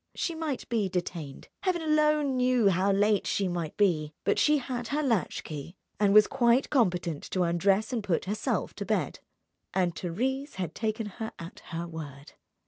[0.15, 4.87] She might be detained, Heaven alone knew how late she might be; but she had
[4.87, 9.19] her latch key and was quite competent to undress and put herself to bed.
[9.75, 12.33] And Thérèse had taken her at her word.